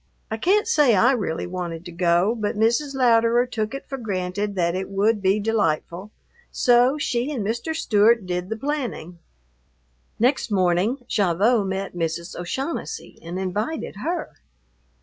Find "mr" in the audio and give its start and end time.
7.45-7.75